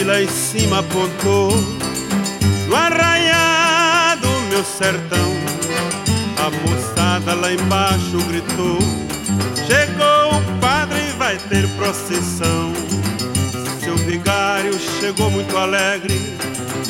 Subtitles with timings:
[0.00, 1.50] em cima apontou.
[2.68, 5.32] No arraiado, meu sertão,
[6.38, 8.78] a moçada lá embaixo gritou.
[9.66, 12.72] Chegou o padre, vai ter procissão.
[13.80, 16.14] Seu vigário chegou muito alegre,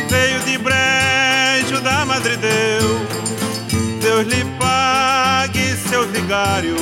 [0.09, 3.09] veio de brejo da Madre Deus.
[4.03, 6.77] Deus lhe pague, seu vigário,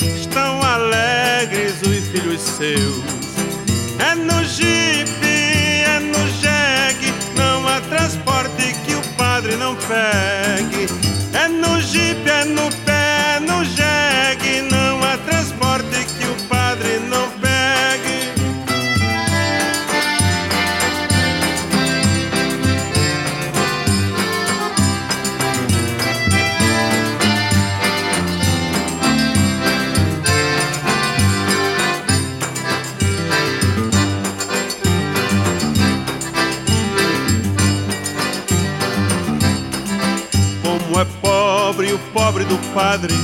[0.00, 3.22] estão alegres os filhos seus.
[3.98, 5.31] É no jipe,
[9.94, 12.91] É no jipe, é no pé,
[40.92, 43.14] Como é pobre o pobre do padre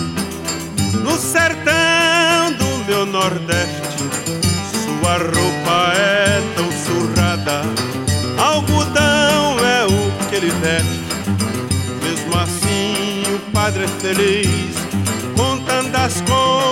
[1.05, 3.98] no sertão do meu Nordeste.
[4.72, 7.61] Sua roupa é tão surrada,
[8.42, 11.05] algodão é o que ele veste.
[12.02, 14.74] Mesmo assim, o padre é feliz,
[15.36, 16.67] contando as contas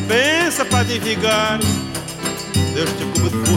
[0.00, 1.62] A benção, padre vigário,
[2.72, 3.49] Deus te cubra